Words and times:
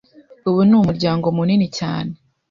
ubu 0.47 0.61
ni 0.67 0.75
umuryango 0.79 1.25
munini 1.37 1.67
cyane.” 1.77 2.13